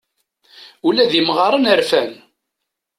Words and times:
Ula 0.87 1.11
d 1.11 1.13
imɣaren 1.19 1.71
rfan. 1.79 2.11